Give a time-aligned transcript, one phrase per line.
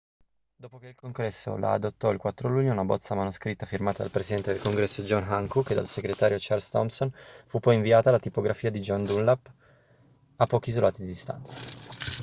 [0.55, 4.51] dopo che il congresso la adottò il 4 luglio una bozza manoscritta firmata dal presidente
[4.51, 7.11] del congresso john hancock e dal segretario charles thomson
[7.45, 9.53] fu poi inviata alla tipografia di john dunlap
[10.37, 12.17] a pochi isolati di distanza